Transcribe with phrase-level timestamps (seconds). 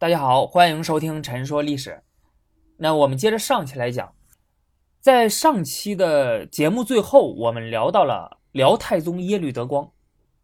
[0.00, 1.90] 大家好，欢迎收听《陈说历史》。
[2.76, 4.14] 那我们接着上期来讲，
[5.00, 9.90] 在上期的节目最后，我们聊到了辽太宗耶律德光，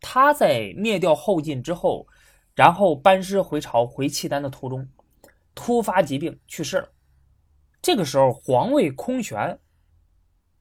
[0.01, 2.09] 他在灭掉后晋之后，
[2.57, 4.89] 然后班师回朝回契丹的途中，
[5.55, 6.89] 突发疾病去世了。
[7.81, 9.61] 这个时候皇位空悬，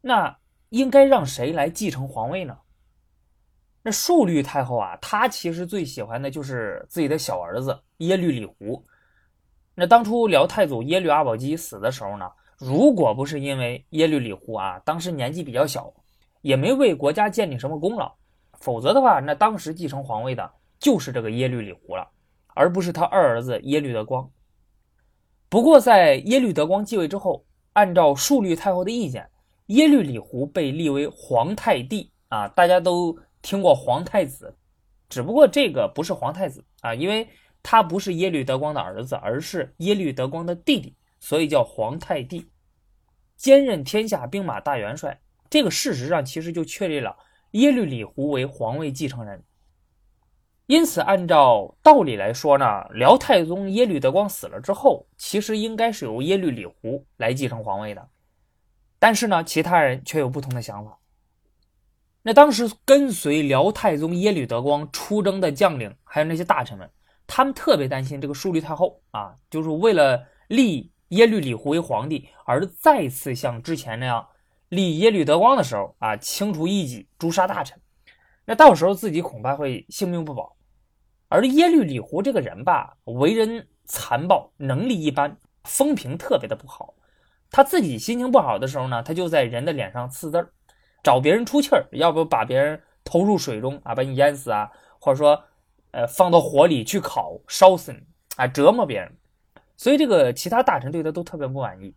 [0.02, 0.38] 那
[0.70, 2.60] 应该让谁来继承皇位呢？
[3.86, 8.82] 那述律太后啊，她其实最喜欢的就是自己的小儿子耶律李胡。
[9.76, 15.94] 那当初辽太祖耶律阿保机死的时候呢，如果不是因为耶律李胡啊，当时年纪比较小，
[16.42, 18.10] 也没为国家建立什么功劳，
[18.54, 22.08] 否则的话，那当时继承皇位的就是这个耶律李胡了，
[22.54, 24.32] 而不是他二儿子耶律德光。
[25.50, 27.44] 不过在耶律德光继位之后，
[27.74, 29.30] 按照述律太后的意见，
[29.66, 33.14] 耶律李胡被立为皇太帝啊，大家都。
[33.44, 34.56] 听过皇太子，
[35.08, 37.30] 只不过这个不是皇太子啊，因为
[37.62, 42.50] 他不是耶律德光的儿子，而是耶律德光的弟弟，所以叫皇太帝，
[43.36, 45.20] 兼任天下兵马大元帅。
[45.50, 47.16] 这个事实上其实就确立了
[47.52, 49.44] 耶律李胡为皇位继承人。
[50.66, 58.10] 因此，按照道理来说呢，辽太宗耶律德光死了之后，其实应该是由耶律李胡来继承皇位的。
[58.98, 60.98] 但是呢，其他人却有不同的想法。
[62.26, 66.90] 那当时跟随辽太宗耶律德光出征的将领，还有那些大臣们，
[67.28, 74.26] 他们特别担心这个述律太后啊，就是为了立耶律李胡为皇帝，而再次像之前那样
[74.70, 77.78] 立耶律德光的时候啊，清除异己、诛杀大臣，
[78.46, 80.56] 那到时候自己恐怕会性命不保。
[81.28, 86.94] 而耶律李胡这个人吧，为人残暴，能力一般，风评特别的不好。
[87.52, 90.54] 他自己心情不好的时候呢，他就在人的脸上刺字儿。
[91.04, 95.44] 找别人出气儿，要不把别人投入水中啊，把你淹死啊，或者说，
[95.92, 98.00] 呃，放到火里去烤，烧死你
[98.38, 99.18] 啊，折磨别人。
[99.76, 101.94] 所以这个其他大臣对他都特别不满意。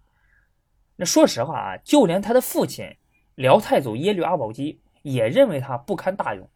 [0.96, 2.96] 那说实话啊，就连他的父亲
[3.36, 6.50] 辽太祖耶律阿保机也认为他不堪大用。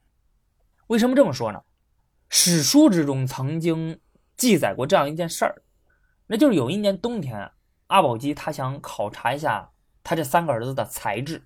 [0.89, 1.62] 为什么这么说呢？
[2.28, 4.00] 史书之中曾经
[4.37, 5.62] 记载过这样一件事儿，
[6.27, 7.50] 那就是有一年冬天，
[7.89, 9.71] 阿保机他想考察一下
[10.03, 11.43] 他这三个儿子的才智。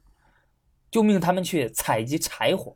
[0.94, 2.72] 就命他们去采集柴火，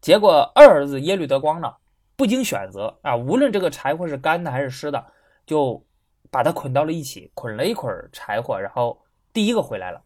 [0.00, 1.74] 结果二儿子耶律德光呢，
[2.14, 5.04] 不经选择啊，无论这个柴火是干的还是湿的，
[5.44, 5.84] 就
[6.30, 9.02] 把它捆到了一起，捆了一捆柴火，然后
[9.32, 10.00] 第一个回来了。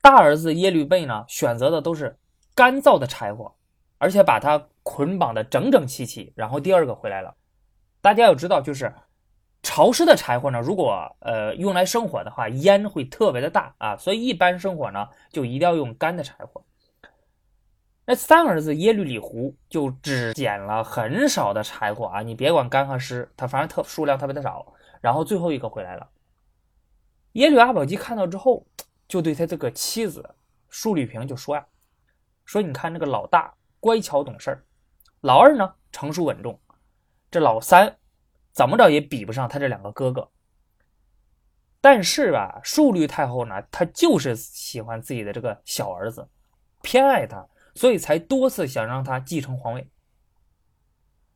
[0.00, 2.16] 大儿子耶律倍呢，选择的都是
[2.54, 3.52] 干燥的柴火，
[3.98, 7.34] 而且把它捆绑的整整齐齐，然后第二个回来了。
[8.00, 8.94] 大家要知道，就是。
[9.62, 16.64] 潮湿的柴火呢，如果呃用来生火的话，烟会特别的大啊，所以一般生火呢就一定要用干的柴火。
[18.04, 24.74] 那三儿子耶律李胡就只捡了很少的柴火啊，你别管干和湿，他反正特数量特别的少。
[25.00, 26.08] 然后最后一个回来了，
[27.32, 28.66] 耶律阿保机看到之后，
[29.06, 30.34] 就对他这个妻子
[30.68, 31.64] 述律平就说呀，
[32.44, 34.64] 说你看这个老大乖巧懂事儿，
[35.20, 36.60] 老二呢成熟稳重，
[37.30, 37.96] 这老三。
[38.52, 40.28] 怎么着也比不上他这两个哥哥，
[41.80, 46.28] 但是吧，述律太后呢，她就是喜欢自己的这个小儿子，
[46.82, 49.88] 偏爱他，所以才多次想让他继承皇位。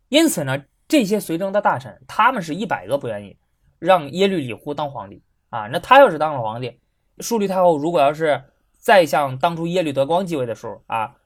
[0.08, 3.38] 因此呢，这些随征的大臣，他们是一百个不愿意
[3.78, 5.66] 让耶律李胡当皇帝啊。
[5.68, 6.78] 那他要是当了皇帝，
[7.18, 8.44] 述律太后如果要是
[8.76, 11.16] 再像当初耶律德光继位的时候啊，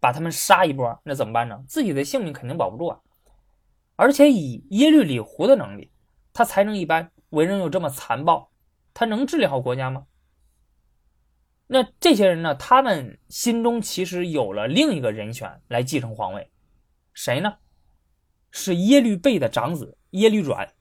[0.00, 1.64] 把他们杀一波，那怎么办呢？
[1.68, 3.00] 自己的性命肯定保不住啊。
[3.96, 5.90] 而且以耶律李胡的能力，
[6.32, 8.50] 他才能一般，为人又这么残暴，
[8.94, 10.06] 他能治理好国家吗？
[11.68, 12.54] 那这些人呢？
[12.54, 16.48] 他们心中其实有了另一个人选来继承皇位，
[17.12, 17.56] 谁呢？
[18.52, 20.72] 是耶律倍的长子耶律阮。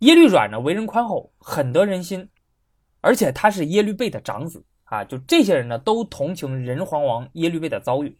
[0.00, 2.28] 耶律阮呢，为人宽厚，很得人心，
[3.00, 5.02] 而且他是耶律倍的长子啊。
[5.04, 8.18] 就这些人呢，都同情仁皇王耶律倍的遭遇。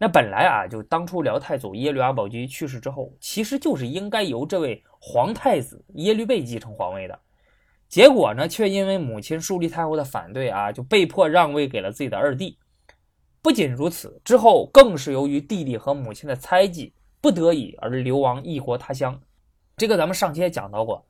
[0.00, 7.18] 那本来啊，就当初辽太祖耶律阿保机去世之后，其实就是应该由这位皇太子耶律倍继承皇位的。
[7.88, 12.56] 结果呢，却因为母亲树立太后的反对啊，就被迫让位给了自己的二弟。
[13.42, 19.20] 不仅如此，之后更是由于弟弟和母亲的猜忌，不得已而流亡异国他乡。
[19.76, 21.04] 这个咱们上期也讲到过。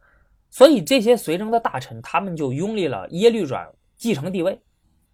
[0.50, 4.58] 所以这些随征的大臣，他们就拥立了耶律阮继承帝位，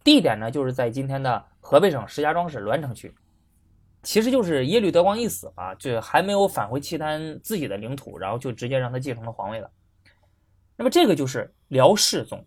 [0.04, 3.12] 地点呢就是在今天的河北省石家庄市栾城区。
[4.04, 9.70] 其实就是耶律德光一死啊，就还没有返回契丹自己的领土，然后就直接让他继承了皇位了。
[10.76, 12.44] 那么这个就是辽世宗。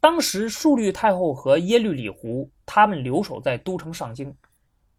[0.00, 4.34] 当时述律太后和耶律李胡他们留守在都城上京，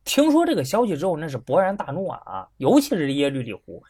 [0.04, 2.48] 听说这个消息之后，那是勃然大怒啊啊！
[2.58, 3.82] 尤其是耶律李胡，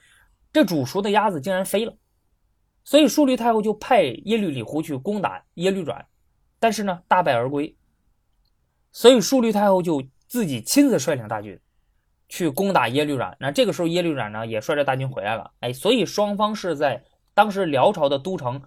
[0.53, 1.95] 这煮熟的鸭子竟然飞了，
[2.83, 6.05] 所以述律太后就派耶律李胡去攻打耶律转，
[6.59, 7.75] 但是呢大败而归。
[8.91, 11.59] 所以述律太后就自己亲自率领大军
[12.29, 13.35] 去攻打耶律阮。
[13.41, 15.51] 那这个时候耶律阮呢也率着大军回来了。
[15.59, 17.03] 哎，所以双方是在
[17.33, 18.61] 当时辽朝的都城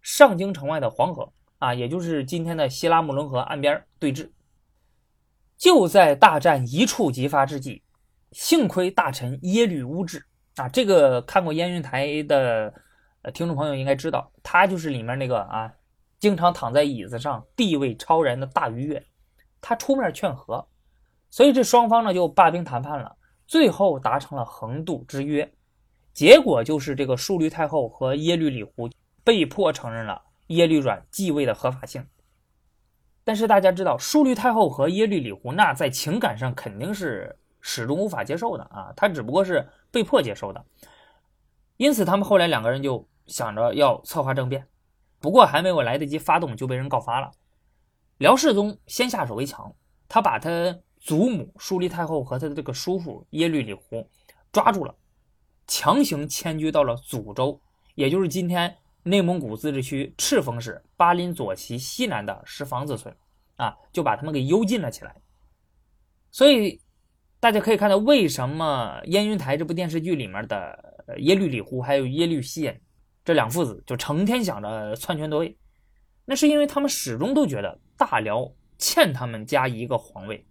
[0.00, 4.30] 上京城外的黄河啊，也就是今天的西拉木伦河岸边对峙。
[5.58, 7.82] 就在大战一触即发之际，
[8.32, 10.24] 幸亏大臣耶律乌质
[10.56, 12.72] 啊，这个看过燕云台的
[13.34, 15.70] 听众朋友应该知道，他就是里面那个啊，
[16.18, 19.04] 经常躺在椅子上、地位超然的大鱼月，
[19.60, 20.66] 他出面劝和，
[21.30, 23.16] 所以这双方呢就罢兵谈判了，
[23.46, 25.50] 最后达成了横渡之约，
[26.12, 28.90] 结果就是这个淑律太后和耶律李胡
[29.22, 32.04] 被迫承认了耶律阮继位的合法性。
[33.22, 40.64] 但是大家知道，淑律太后和耶律李胡那在情感上肯定是始终无法接受的啊，他只不过是被迫接受的。
[41.76, 44.66] 因此，他们后来两个人就想着要策划政变，
[45.20, 47.30] 不过还没有来得及发动，就被人告发了。
[48.18, 49.72] 辽世宗先下手为强，
[50.08, 54.08] 他把他祖母淑丽太后和他的这个叔父耶律李胡
[54.52, 54.94] 抓住了，
[55.66, 57.60] 强行迁居到了祖州，
[57.96, 58.76] 也就是今天。
[59.02, 63.16] 内蒙古自治区赤峰市巴林左旗西南的石房子村，
[63.56, 65.16] 啊，就把他们给幽禁了起来。
[66.30, 66.78] 所以
[67.40, 72.80] 大家可以看到，为什么《燕云台》这部电视剧里面的耶律李胡还有耶律希恩
[73.24, 75.56] 这两父子就成天想着篡权夺位？
[76.26, 80.46] 那是因为他们始终都觉得大辽欠他们家一个皇位，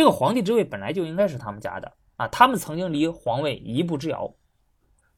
[0.00, 2.26] 这个皇帝之位本来就应该是他们家的啊。
[2.28, 4.34] 他们曾经离皇位一步之遥，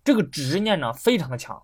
[0.03, 1.63] 这个执念呢非常的强。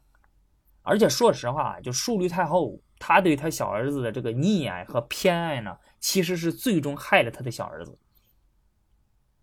[0.83, 7.99] 而且说实话，就淑律太后，她对她小儿子的这个溺爱和偏爱呢，其实是最终害了她的小儿子。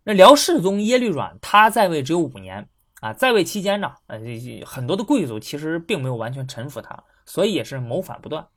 [0.06, 2.70] 那辽世宗耶律阮，他在位只有五年
[3.02, 4.22] 啊，在位期间呢，呃，
[4.66, 8.48] 很多的贵族其实并没有完全臣服他，所以也是谋反不断。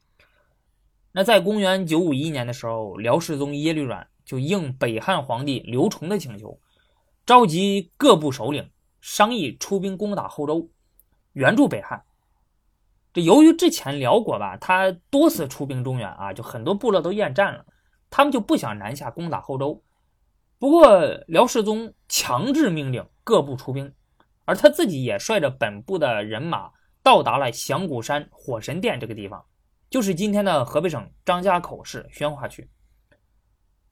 [1.11, 6.61] 那在公元九五一年的时候，辽世宗耶律阮就应北汉皇帝刘崇的请求，
[7.25, 8.71] 召集各部首领
[9.01, 10.69] 商议出兵攻打后周，
[11.33, 12.05] 援助北汉。
[13.15, 17.65] 这由于之前辽国吧，他多次出兵中原啊，就很多部落都厌战了，
[18.11, 19.83] 他们就不想南下攻打后周。
[20.59, 23.95] 不过辽世宗强制命令各部出兵，
[24.45, 26.71] 而他自己也率着本部的人马
[27.03, 29.43] 到达了响鼓山火神殿这个地方，
[29.89, 32.69] 就是今天的河北省张家口市宣化区。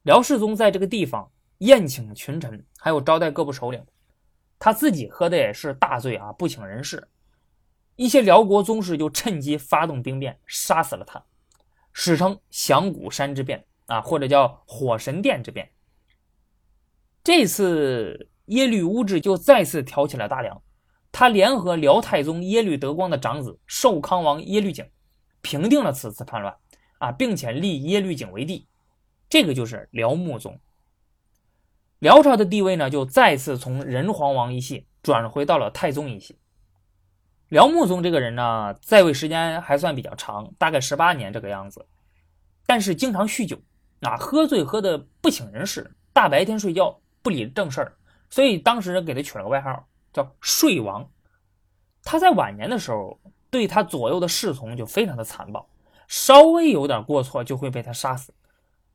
[0.07, 3.85] 辽世宗在这个地方宴请群臣，还有招待各部首领，
[4.57, 7.09] 他自己喝的也是大醉啊，不省人事。
[7.97, 11.21] 一些辽国宗室就趁机发动兵变，杀死了他，
[11.93, 15.69] 史称响鼓山之变啊，或者叫火神殿之变。
[17.25, 20.63] 这次耶律乌质就再次挑起了大梁，
[21.11, 24.89] 他联合辽太宗耶律德光的长子寿康王耶律景，
[25.41, 26.57] 平定了此次叛乱
[26.99, 28.69] 啊，并且立耶律景为帝，
[29.29, 30.61] 这个就是辽穆宗。
[31.99, 36.39] 辽朝的地位呢，就再次从仁皇王一系转回到了太宗一系。
[37.49, 41.87] 辽穆宗这个人呢，在位时间还算比较长，大概十八年这个样子，
[42.67, 43.57] 但是经常酗酒，
[44.01, 47.97] 啊，喝醉喝的不省人事，大白天睡觉不理正事儿，
[48.29, 51.09] 所以当时给他取了个外号叫“睡王”。
[52.03, 55.69] 他在晚年的时候，对他左右的侍从就非常的残暴，
[56.09, 58.35] 稍微有点过错就会被他杀死，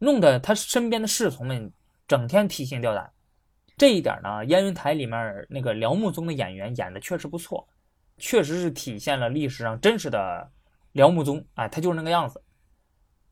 [0.01, 1.71] 弄得他身边的侍从们
[2.07, 3.09] 整天提心吊胆。
[3.77, 7.67] 这一点呢，《燕云台》里面那个辽穆宗的演员演的确实不错。
[8.17, 10.51] 确实是体现了历史上真实的
[10.91, 12.39] 辽穆宗，哎，他就是那个样子。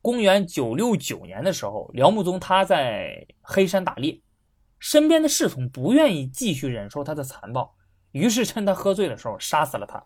[0.02, 4.20] 公元九六九年的时候，辽穆宗他在黑山打猎，
[4.80, 7.76] 身边的侍从不愿意继续忍受他的残暴，
[8.14, 10.04] 于是趁他喝醉的时候杀死了他。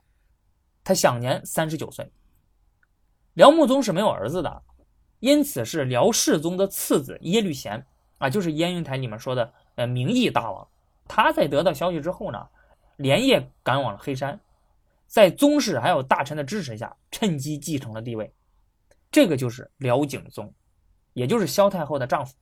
[0.83, 2.11] 他享年三十九岁。
[3.35, 4.63] 辽穆宗是没有儿子的，
[5.23, 7.85] 因此是辽世宗的次子耶律贤
[8.17, 10.67] 啊，就是燕云台里面说的呃名义大王。
[11.07, 12.45] 他在得到消息之后呢，
[12.97, 14.37] 连夜赶往了黑山。
[15.07, 18.33] 在宗室还有大臣的支持下，趁机继承了帝位，
[19.09, 20.53] 这个就是辽景宗，
[21.13, 22.35] 也就是萧太后的丈夫。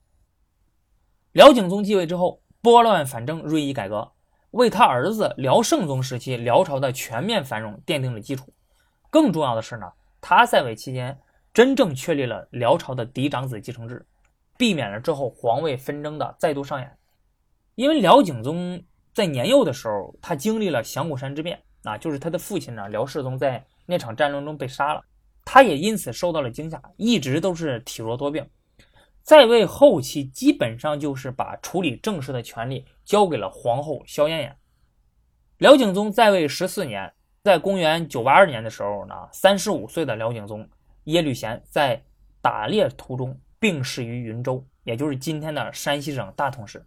[1.33, 4.11] 辽景宗继位之后，拨乱反正，锐意改革，
[4.49, 8.51] 为他儿子辽圣宗时期辽朝的全面繁荣奠定了基础。
[9.11, 11.19] 更重要的是呢，他在位期间
[11.53, 14.05] 真正确立了辽朝的嫡长子继承制，
[14.57, 16.97] 避免了之后皇位纷争的再度上演。
[17.75, 21.61] 因为辽景宗在年幼的时候，他经历了降谷山之变。
[21.83, 25.03] 啊，就是他的父亲呢，辽世宗在那场战争中被杀了，
[25.43, 28.47] 他也因此受到了惊吓，一直都是体弱多病。
[29.23, 34.55] 在位后期，基本上就是把处理政事的权利交给了皇后萧燕燕。
[35.57, 37.11] 辽景宗在位十四年，
[37.43, 40.69] 在公元九八二年的时候呢，三十五岁的辽景宗
[41.05, 42.03] 耶律贤在
[42.41, 46.85] 打猎途中病逝于云州，也就是今天的山西省大同市。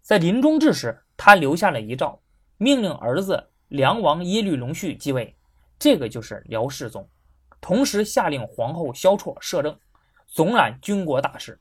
[0.00, 2.20] 在临终之时，他留下了遗诏，
[2.56, 5.36] 命令儿子梁王耶律隆绪继位，
[5.78, 7.08] 这个就是辽世宗。
[7.60, 9.78] 同时下令皇后萧绰摄政，
[10.26, 11.60] 总揽军国大事，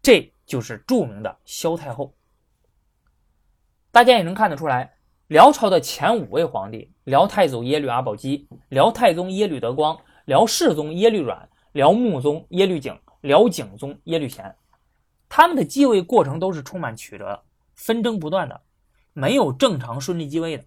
[0.00, 2.14] 这就是著名的萧太后。
[3.90, 4.94] 大家也能看得出来。
[5.28, 14.54] 辽朝的前五位皇帝：辽太祖耶律阿保机、辽太宗耶律德光、辽世宗耶律阮、辽穆宗耶律景、辽景宗耶律贤，
[15.28, 17.42] 他们的继位过程都是充满曲折、
[17.74, 18.60] 纷争不断的，
[19.12, 20.64] 没有正常顺利继位的。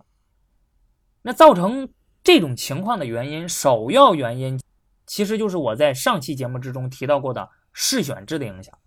[1.21, 1.87] 那造成
[2.23, 4.59] 这种情况的原因，首要原因
[5.05, 8.77] 其实就是我在上期节目之中提到过的世选制的影响。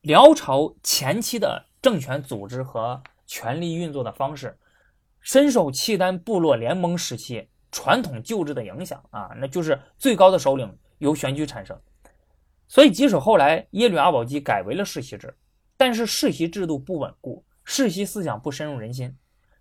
[0.00, 4.58] 辽朝前期的政权组织和权力运作的方式。
[5.20, 11.78] 深受契丹部落联盟时期传统旧制的影响啊，那就是最高的首领由选举产生。
[12.66, 15.36] 所以，即使后来耶律阿保机改为了世袭制，
[15.76, 19.14] 但是世袭制度不稳固，世袭思想不深入人心，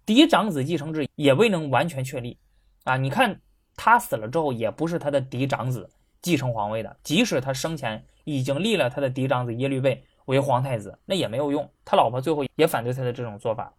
[0.05, 2.39] 嫡长子继承制也未能完全确立
[2.85, 2.95] 啊。
[2.95, 3.41] 你看
[3.75, 5.89] 他死了之后，也不是他的嫡长子
[6.21, 13.73] 继承皇位的，即使他生前已经立了他的嫡长子耶律倍为皇太子，那也没有用，他老婆最后也反对他的这种做法。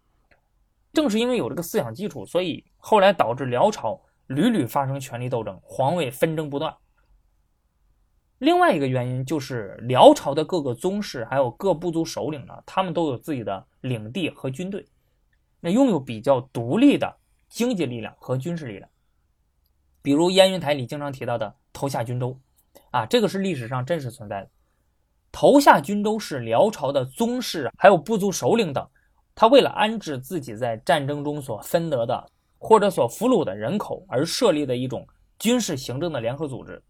[0.93, 6.75] 正是因为有这个思想基础，所以后来导致辽朝屡屡发生权力斗争，皇位纷争不断。
[8.39, 14.87] 另外一个原因就是辽朝的各个宗室还有各部族首领呢，他们都有自己的领地和军队，
[15.61, 17.17] 那拥有比较独立的
[17.49, 18.89] 经济力量和军事力量。
[20.03, 22.39] 比如燕云台里经常提到的投下军州，
[22.91, 24.51] 啊，这个是历史上真实存在的。
[25.33, 28.87] 投下军州是辽朝的宗室还有部族首领等。
[29.35, 35.07] 他为了安置自己在战争中所分得的或者所俘虏的人口而设立的一种
[35.39, 36.83] 军事行政的联合组织。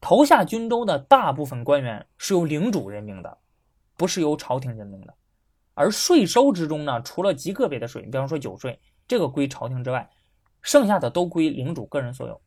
[0.00, 3.38] 投下军州的大部分官员是由领主任命的，
[3.96, 5.14] 不是由朝廷任命的。
[5.74, 10.08] 而税收之中呢，除了极个别的税，比方说酒税，这个归朝廷之外，
[10.62, 12.40] 剩下的都归领主个人所有。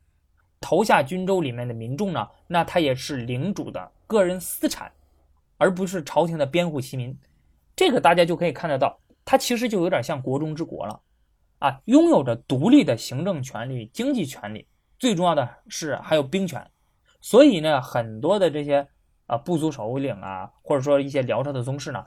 [0.60, 4.90] 投下军州里面的民众呢，那他也是领主的个人私产，
[5.58, 7.16] 而不是朝廷的编户齐民。
[7.76, 11.00] 这个大家就可以看得到，它其实就有点像国中之国了，
[11.64, 14.68] 啊，拥有着独立的行政权利、经济权利，
[14.98, 16.70] 最重要的是还有兵权。
[17.22, 18.86] 所以呢，很多的这些
[19.24, 22.04] 啊部族首领啊，或者说一些辽朝的宗室呢，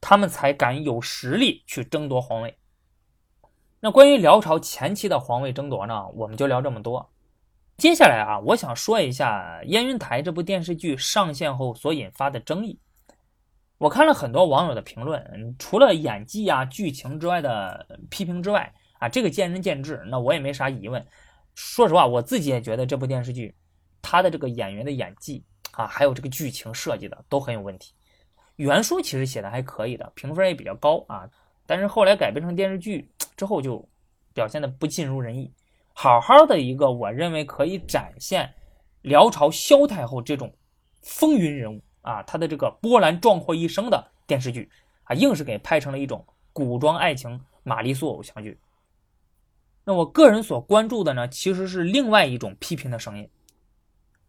[0.00, 2.56] 他们才敢有实力去争夺皇位。
[3.80, 7.10] 那关于辽朝前期的皇位争夺呢，我们就聊这么多。
[7.76, 12.78] 接下来啊，我想说一下《燕云台》这部电视剧上线后所引发的争议。
[13.78, 18.72] 我看了很多网友的评论，除了演技啊、剧情之外的批评之外，
[19.04, 21.06] 啊，这个见仁见智，那我也没啥疑问。
[21.54, 23.54] 说实话，我自己也觉得这部电视剧，
[24.00, 27.92] 它的这个演员的演技啊，还有这个剧情设计的都很有问题。
[28.56, 31.28] 原书其实写的还可以的，评分也比较高啊，
[31.66, 33.86] 但是后来改编成电视剧之后，就
[34.32, 35.52] 表现的不尽如人意。
[35.92, 38.54] 好好的一个，我认为可以展现
[39.02, 40.50] 辽朝萧太后这种
[41.02, 41.82] 风云人物。
[42.00, 44.70] 啊，他的这个波澜壮阔一生的电视剧
[45.02, 48.58] 啊，硬是给拍成了一种古装爱情玛丽苏偶像剧。
[49.84, 53.28] 那我个人所关注的呢，其实是另外一种批评的声音，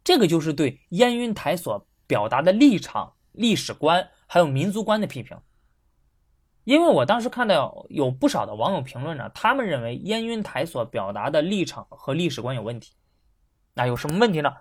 [0.03, 5.38] 这个就是对燕云台所表达的立场、历史观还有民族观的批评。
[6.65, 12.93] 因为我当时看到有不少的网友评论呢，他们认为燕云台所表达的立场和历史观有问题。
[13.75, 14.51] 那有什么问题呢？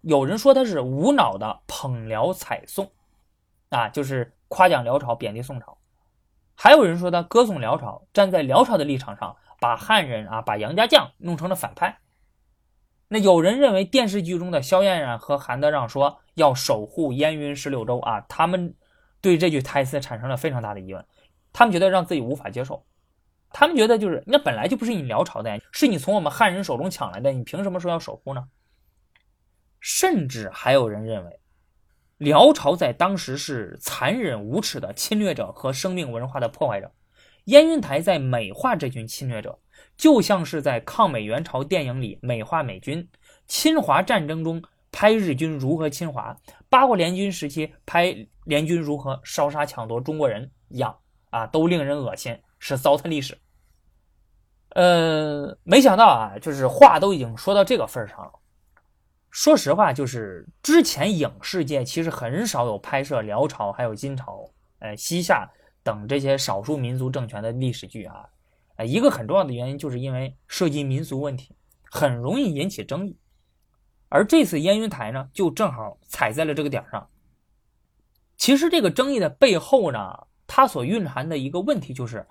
[0.00, 2.90] 有人说他是无脑的捧辽踩宋，
[3.68, 5.78] 啊，就是夸奖辽朝，贬低宋朝；
[6.56, 12.00] 还有人说他歌颂辽朝，站在辽朝的立场上，把汉人啊，把杨家将弄成了反派。
[13.06, 18.74] 那有人认为电视剧中的萧燕然和韩德让说要守护燕云十六州啊，他们
[19.20, 21.06] 对这句台词产生了非常大的疑问，
[21.52, 22.84] 他们觉得让自己无法接受，
[23.50, 28.48] 他们觉得就是那本来就不是你辽朝的呀，是你从我们汉人手中抢来的，你凭什么说要守护呢？
[29.78, 31.40] 甚至还有人认为，
[32.16, 36.90] 辽朝在当时是残忍无耻的侵略者和生命文化的破坏者。
[37.44, 39.58] 燕云台在美化这群侵略者，
[39.96, 43.08] 就像是在抗美援朝电影里美化美军，
[43.46, 46.36] 侵华战争中拍日军如何侵华，
[46.68, 50.96] 八国联军时期拍联军如何烧杀抢夺中国人一样
[51.30, 53.36] 啊，都令人恶心，是糟蹋历史。
[54.74, 58.32] 呃，没想到啊，就是话都已经说到这个份上了。
[59.30, 65.50] 说实话，就是之前影视界其实很少有拍摄辽朝、还有金朝、呃西夏
[65.82, 68.28] 等这些少数民族政权的历史剧啊。
[68.76, 73.18] 啊，一个很重要的原因就是因为涉及民族问题，很容易引起争议。
[74.08, 77.08] 而这次燕云台呢，就正好踩在了这个点上。
[78.36, 82.26] 其实这个争议的背后呢，它所蕴含的一个问题就是，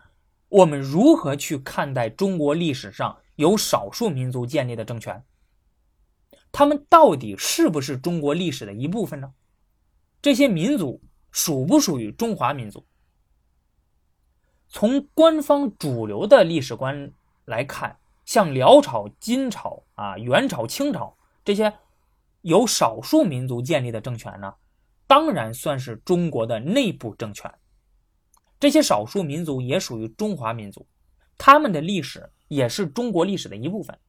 [0.49, 5.23] 我们如何去看待中国历史上由少数民族建立的政权？
[6.51, 9.31] 他们到底是不是中国历史的一部分呢？
[10.21, 12.85] 这些民族属不属于中华民族？
[14.71, 17.11] 从官方主流的历史观
[17.43, 21.13] 来看，像辽朝、金朝啊、元朝、清朝。
[21.43, 21.73] 这些
[22.41, 24.53] 由少数民族建立的政权呢，
[25.05, 27.53] 当然算是中国的内部政权。
[28.61, 30.87] 这些少数民族也属于中华民族，
[31.37, 33.99] 他们的历史也是中国历史的一部分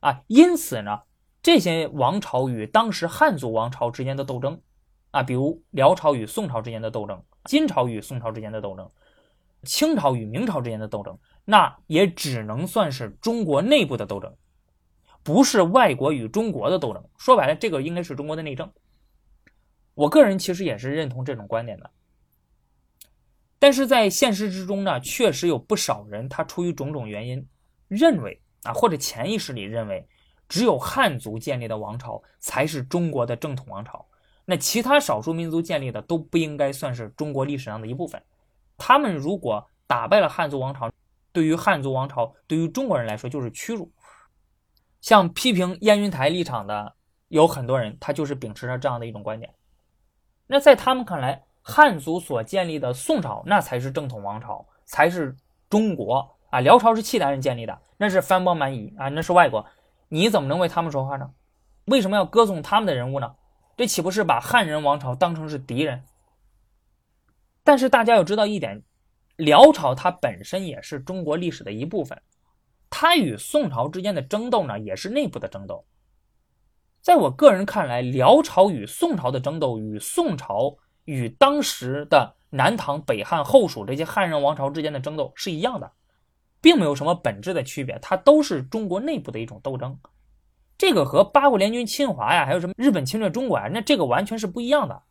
[0.00, 0.22] 啊。
[0.26, 1.02] 因此呢，
[1.40, 4.60] 这些王朝与当时汉族王朝之间的斗争
[5.12, 8.90] 啊，比如辽朝与宋朝之间的斗争，金朝与宋朝之间的斗争，
[9.64, 14.32] 清朝与明朝之间的斗争，那也只能算是中国内部的斗争。
[15.22, 18.70] 不是外国与中国的斗争，说白了，这个应该是中国的内政。
[19.94, 21.90] 我个人其实也是认同这种观点的，
[23.58, 27.48] 但是在现实之中呢，确实有不少人他出于种种原因，
[27.88, 30.06] 认为啊，或者潜意识里认为，
[30.46, 34.06] 只有汉族建立的王朝才是中国的正统王朝，
[34.44, 38.22] 那其他少数民族建立的都不应该算是中国历史上的一部分。
[38.76, 40.90] 他们如果打败了汉族王朝，
[41.32, 43.90] 对于汉族王朝，对于中国人来说就是屈辱。
[45.00, 46.94] 像批评燕云台立场的
[47.28, 49.52] 有很多人，他就是秉持着这样的一种观点。
[50.46, 55.36] 那在他们看来，汉族所建立的宋朝那才是正统王朝，才是
[55.68, 56.60] 中国啊！
[56.60, 59.64] 辽朝是契丹人建立的，那是藩邦蛮夷啊，那是外国。
[60.08, 61.30] 你怎么能为他们说话呢？
[61.86, 63.34] 为什么要歌颂他们的人物呢？
[63.76, 66.04] 这岂不是把汉人王朝当成是敌人？
[67.64, 68.82] 但是大家要知道一点，
[69.36, 72.20] 辽朝它本身也是中国历史的一部分。
[72.90, 75.84] 它与宋朝之间的争斗呢，也是内部的争斗。
[77.00, 85.90] 在我个人看来，辽朝与宋朝的争斗，与宋朝与当时的南唐、北汉、后蜀这些汉人王朝之间的争斗是一样的，
[86.60, 87.98] 并没有什么本质的区别。
[88.00, 89.98] 它都是中国内部的一种斗争。
[90.78, 95.02] 这个和八国联军侵华呀，还有什么日本侵略中国啊，那这个完全是不一样的。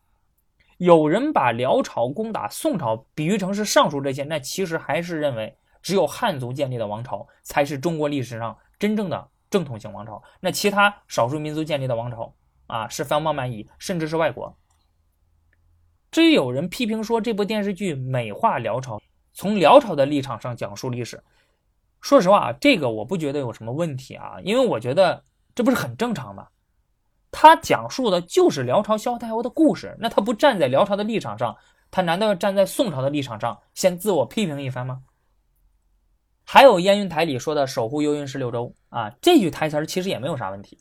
[0.84, 5.58] 有人把辽朝攻打宋朝比喻成是上述这些，那其实还是认为。
[5.82, 12.34] 只有汉族建立的王朝才是中国历史上真正的正统性王朝，那其他少数民族建立的王朝
[12.68, 14.58] 啊，是藩邦蛮夷，甚至是外国。
[16.10, 19.02] 至于有人批评说这部电视剧美化辽朝，
[19.34, 21.22] 从辽朝的立场上讲述历史，
[22.00, 26.48] 说实话啊，这个我不觉得有什么问题啊，因为我觉得这不是很正常吗？
[27.34, 31.58] 他讲述的就是辽朝萧太后的故事，那他不站在辽朝的立场上，
[31.90, 35.02] 他难道要站在宋朝的立场上先自我批评一番吗？
[36.46, 40.78] 还有燕云台里说的“守护幽云十六州”啊，这句台词其实也没有啥问题，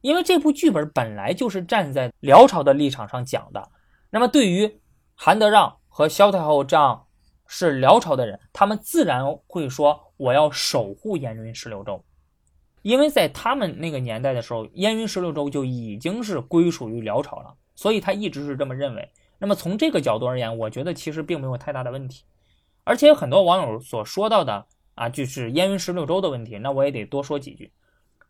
[0.00, 3.68] 因为这部剧本本来就是站在辽朝的立场上讲的。
[4.08, 4.80] 那么对于
[5.14, 7.06] 韩德让和萧太后这样
[7.46, 12.02] 是辽朝的人，他们自然会说：“我要守护燕云十六州。”
[12.82, 19.08] 因为在他们那个年代的时候，燕云十六州就已经是归属于辽朝了，所以他一直是这么认为。
[19.38, 22.24] 那么从这个角度而言，我觉得其实并没有太大的问题，
[22.84, 24.66] 而且很多网友所说到的。
[24.96, 27.72] 啊，就是燕云十六州的问题，那我也得多说几句。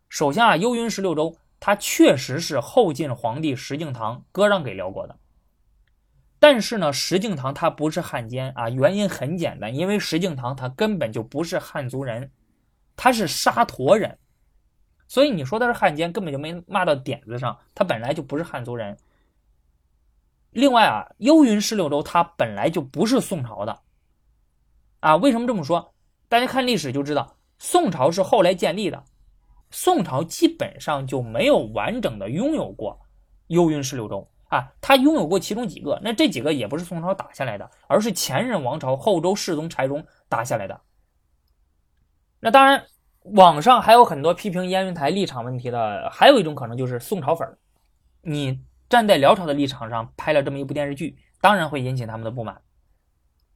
[0.07, 5.17] 首先啊，幽云十六州它确实是后晋皇帝石敬瑭割让给辽国的，
[6.39, 12.31] 但是呢，石敬瑭他不是汉奸啊，原因很简单，因为石敬瑭他根本就不是汉族人，
[12.95, 14.17] 他是沙陀人，
[15.11, 18.97] 所以你说他是汉奸，根本就没骂到点子上，他本来就不是汉族人。
[20.51, 23.77] 另外啊，幽云十六州它本来就不是宋朝的，
[25.01, 25.93] 啊，为什么这么说？
[26.29, 29.03] 大家看历史就知道，宋朝是后来建立的，
[29.69, 32.97] 宋朝基本上就没有完整的拥有过
[33.47, 40.79] 幽云十六州啊，他拥有过其中几个，那这几个也不是宋朝打下来的，而是前任王朝后周世宗柴荣打下来的。
[42.39, 42.85] 那当然，
[43.23, 47.57] 网上还有很多批评燕云台立场问题的，还有一种可能就是宋朝粉儿
[48.21, 52.61] 你站在辽朝的立场上拍了这么一部电视剧，当然会引起他们的不满。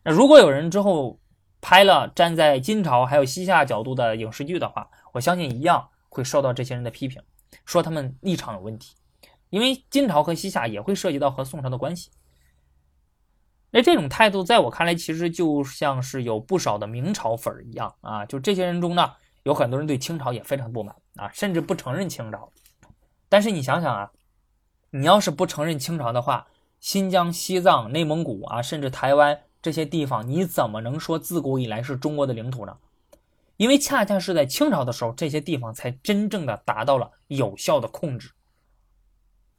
[0.04, 1.20] 那如果有人之后，
[1.62, 7.22] 拍了站在金朝还有西夏角度的影视剧的话，我相信一样会受到这些人的批评，
[7.66, 8.96] 说他们立场有问题。
[9.50, 12.12] 因为金朝和西夏也会涉及到和宋朝的关系。
[13.72, 18.26] 那这种态度在我看来，其实就像是有不少的明朝粉儿一样啊。
[18.26, 19.14] 就这些人中呢，
[19.46, 22.52] 有很多人对清朝也非常不满啊，甚至不承认清朝。
[23.30, 24.12] 但是你想想啊，
[24.90, 26.48] 你要是不承认清朝的话，
[26.80, 29.40] 新疆、西藏、内蒙古啊，甚至台湾。
[29.62, 32.78] 这些地方你怎么能说自古以来是中国的领土呢？
[33.58, 38.32] 因为恰恰是在清朝的时候，这些地方才真正的达到了有效的控制。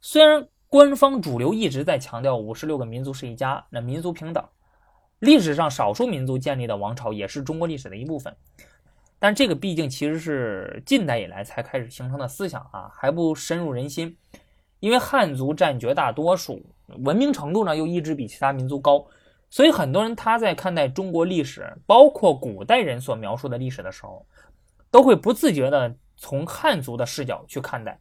[0.01, 4.43] 虽然官方主流一直在强调五十六个民族是一家，那民族平等，
[5.19, 8.35] 历史上少数民族建立的王朝也是中国历史的一部分，
[9.19, 14.15] 但这个毕竟其实是近代以来才开始形成的思想啊，还不深入人心。
[14.79, 16.63] 因为汉族占绝大多数，
[16.99, 19.03] 文明程度呢又一直比其他民族高，
[19.49, 24.23] 所以很多人他在看待中国历史，包括古代人所描述的历史的时候，
[24.91, 27.99] 都会不自觉的从汉族的视角去看待，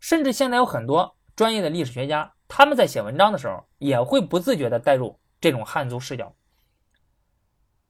[0.00, 6.34] 甚至现在有很多专业的历史学家，他们在写文章的时候也会不自觉的带入这种汉族视角。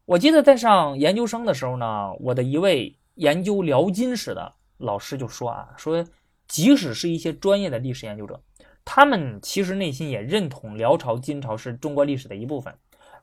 [0.05, 6.05] 我记得在上研究生的时候呢，我的一位研究辽金史的老师就说啊，说。
[6.49, 8.39] 即使是一些专业的历史研究者，
[8.85, 12.77] 他们其实内心也认同辽朝、金朝是中国历史的一部分。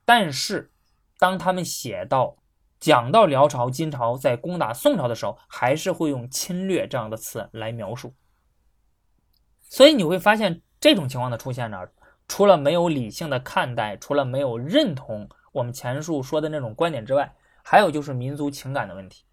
[0.03, 0.71] 但是，
[1.19, 2.37] 当他们写到
[2.79, 8.15] 讲到辽朝、金朝在攻打宋朝的时候，还是会用“侵略”这样的词来描述。
[9.61, 11.77] 所以你会发现，这种情况的出现呢，
[12.27, 19.25] 除了没有理性的看待，除了没有认同我们前述说的那种观点之外，还有就是民族情感的问题。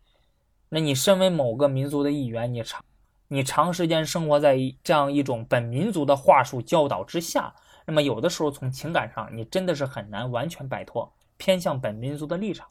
[0.69, 2.85] 那你身为某个民族的一员，你长。
[3.29, 7.53] 你长时间生活在这样一种本民族的话术教导之下，
[7.85, 12.69] 那么有的时候从情感上，你真的是很难完全摆脱偏向本民族的立场，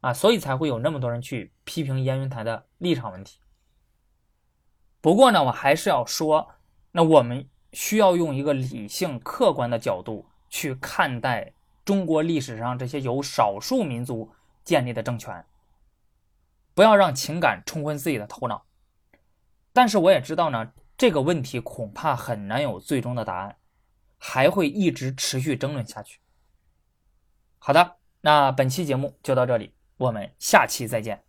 [0.00, 3.38] 啊，所以才会有那么多人去批评燕云台的立场问题。
[5.00, 6.48] 不过呢，我还是要说，
[6.90, 11.52] 那我们需要用一个理性、客观的角度去看待
[11.84, 14.30] 中国历史上这些由少数民族
[14.64, 15.44] 建立的政权，
[16.74, 18.64] 不要让情感冲昏自己的头脑。
[19.72, 23.56] 但是我也知道呢，这个问题恐怕很难有最终的答案，
[24.16, 26.20] 还会一直持续争论下去。
[27.58, 31.23] 好的，那本期节目就到这里，我们下期再见。